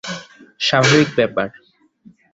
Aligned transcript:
স্বাভাবিক 0.59 1.09
ব্যাপার। 1.17 1.47